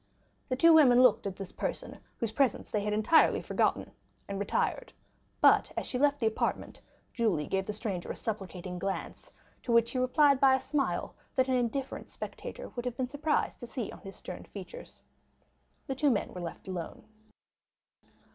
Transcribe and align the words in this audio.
The 0.49 0.55
two 0.55 0.73
women 0.73 1.03
looked 1.03 1.27
at 1.27 1.35
this 1.35 1.51
person 1.51 1.99
whose 2.17 2.31
presence 2.31 2.71
they 2.71 2.81
had 2.83 2.91
entirely 2.91 3.39
forgotten, 3.39 3.91
and 4.27 4.39
retired; 4.39 4.93
but, 5.41 5.71
as 5.77 5.85
she 5.85 5.99
left 5.99 6.19
the 6.19 6.25
apartment, 6.25 6.81
Julie 7.13 7.45
gave 7.45 7.67
the 7.67 7.73
stranger 7.73 8.09
a 8.09 8.15
supplicating 8.15 8.79
glance, 8.79 9.31
to 9.61 9.71
which 9.71 9.91
he 9.91 9.99
replied 9.99 10.39
by 10.39 10.55
a 10.55 10.59
smile 10.59 11.13
that 11.35 11.49
an 11.49 11.55
indifferent 11.55 12.09
spectator 12.09 12.69
would 12.69 12.85
have 12.85 12.97
been 12.97 13.09
surprised 13.09 13.59
to 13.59 13.67
see 13.67 13.91
on 13.91 13.99
his 13.99 14.15
stern 14.15 14.45
features. 14.45 15.03
The 15.85 15.93
two 15.93 16.09
men 16.09 16.33
were 16.33 16.41
left 16.41 16.67
alone. 16.67 17.03